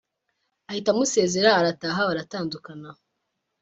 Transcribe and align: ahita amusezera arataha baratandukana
ahita 0.69 0.89
amusezera 0.91 1.49
arataha 1.59 2.07
baratandukana 2.09 2.89